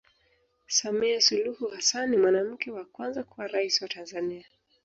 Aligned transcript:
samia 0.67 1.21
suluhu 1.21 1.67
hassan 1.67 2.09
ni 2.09 2.17
mwanamke 2.17 2.71
wa 2.71 2.85
kwanza 2.85 3.23
kuwa 3.23 3.47
raisi 3.47 3.83
wa 3.83 3.89
tanzania 3.89 4.45